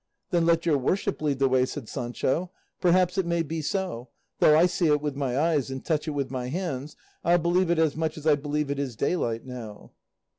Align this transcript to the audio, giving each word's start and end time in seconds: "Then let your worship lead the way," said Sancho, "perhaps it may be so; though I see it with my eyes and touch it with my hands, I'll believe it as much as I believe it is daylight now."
"Then 0.31 0.47
let 0.47 0.65
your 0.65 0.79
worship 0.79 1.21
lead 1.21 1.37
the 1.37 1.47
way," 1.47 1.63
said 1.63 1.87
Sancho, 1.87 2.49
"perhaps 2.79 3.19
it 3.19 3.25
may 3.27 3.43
be 3.43 3.61
so; 3.61 4.09
though 4.39 4.57
I 4.57 4.65
see 4.65 4.87
it 4.87 4.99
with 4.99 5.15
my 5.15 5.37
eyes 5.37 5.69
and 5.69 5.85
touch 5.85 6.07
it 6.07 6.15
with 6.15 6.31
my 6.31 6.47
hands, 6.47 6.95
I'll 7.23 7.37
believe 7.37 7.69
it 7.69 7.77
as 7.77 7.95
much 7.95 8.17
as 8.17 8.25
I 8.25 8.33
believe 8.33 8.71
it 8.71 8.79
is 8.79 8.95
daylight 8.95 9.45
now." 9.45 9.91